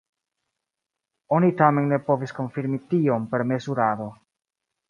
Oni 1.37 1.51
tamen 1.59 1.91
ne 1.93 2.01
povis 2.09 2.35
konfirmi 2.39 2.83
tion 2.95 3.31
per 3.35 3.47
mezurado. 3.55 4.13